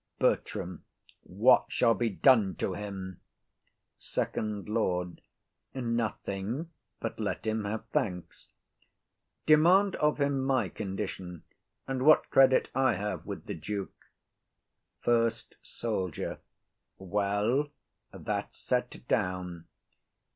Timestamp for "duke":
13.53-14.09